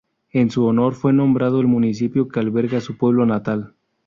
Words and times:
En 0.33 0.49
su 0.49 0.65
honor 0.65 0.95
fue 0.95 1.13
nombrado 1.13 1.59
el 1.61 1.67
municipio 1.67 2.27
que 2.27 2.39
alberga 2.39 2.81
su 2.81 2.97
pueblo 2.97 3.27
natal. 3.27 3.75